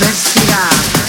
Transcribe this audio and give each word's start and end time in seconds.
Necesidad 0.00 0.99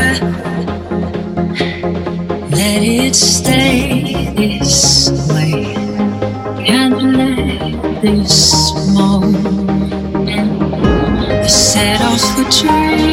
set 11.49 12.01
off 12.03 12.37
the 12.37 12.45
never 12.51 13.12